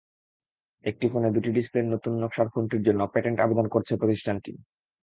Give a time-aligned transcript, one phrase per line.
[0.83, 4.51] একটি ফোনে দুটি ডিসপ্লের নতুন নকশার ফোনটির জন্য প্যাটেন্ট আবেদন করেছে প্রতিষ্ঠানটি।